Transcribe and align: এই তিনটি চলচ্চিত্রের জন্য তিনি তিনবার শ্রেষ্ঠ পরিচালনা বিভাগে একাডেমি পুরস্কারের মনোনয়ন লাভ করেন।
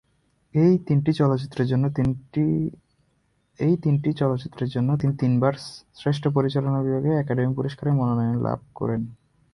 এই 0.55 0.73
তিনটি 0.87 1.11
চলচ্চিত্রের 1.19 1.67
জন্য 1.71 1.85
তিনি 5.01 5.13
তিনবার 5.19 5.53
শ্রেষ্ঠ 5.99 6.23
পরিচালনা 6.27 6.79
বিভাগে 6.85 7.11
একাডেমি 7.13 7.51
পুরস্কারের 7.55 7.97
মনোনয়ন 7.99 8.37
লাভ 8.43 8.59
করেন। 8.75 9.01